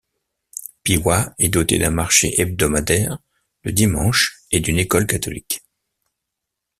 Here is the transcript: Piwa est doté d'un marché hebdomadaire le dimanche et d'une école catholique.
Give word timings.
Piwa 0.81 1.35
est 1.37 1.49
doté 1.49 1.77
d'un 1.77 1.91
marché 1.91 2.41
hebdomadaire 2.41 3.19
le 3.61 3.71
dimanche 3.71 4.39
et 4.49 4.59
d'une 4.59 4.79
école 4.79 5.05
catholique. 5.05 5.61